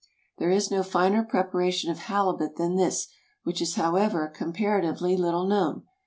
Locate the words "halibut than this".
1.99-3.07